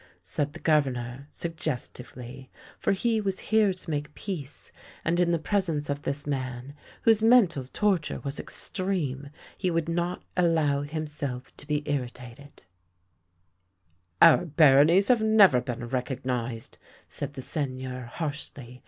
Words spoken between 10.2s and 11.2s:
allow him